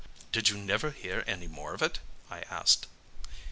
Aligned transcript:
"Did 0.31 0.49
you 0.49 0.57
never 0.57 0.89
hear 0.89 1.23
any 1.27 1.45
more 1.47 1.75
of 1.75 1.83
it?" 1.83 1.99
I 2.31 2.39
asked. 2.49 2.87